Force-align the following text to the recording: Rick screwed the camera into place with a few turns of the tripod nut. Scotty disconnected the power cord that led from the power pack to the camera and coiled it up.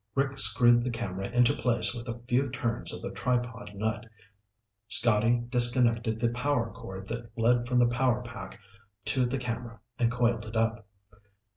Rick 0.15 0.35
screwed 0.39 0.83
the 0.83 0.89
camera 0.89 1.29
into 1.29 1.53
place 1.55 1.93
with 1.93 2.07
a 2.07 2.19
few 2.27 2.49
turns 2.49 2.91
of 2.91 3.03
the 3.03 3.11
tripod 3.11 3.75
nut. 3.75 4.03
Scotty 4.87 5.43
disconnected 5.47 6.19
the 6.19 6.29
power 6.29 6.71
cord 6.71 7.07
that 7.09 7.29
led 7.37 7.67
from 7.67 7.77
the 7.77 7.85
power 7.87 8.23
pack 8.23 8.59
to 9.05 9.27
the 9.27 9.37
camera 9.37 9.79
and 9.99 10.11
coiled 10.11 10.45
it 10.45 10.55
up. 10.55 10.87